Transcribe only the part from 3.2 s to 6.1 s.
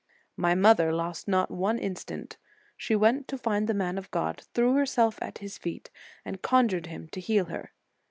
to find the man of God, threw herself at his feet,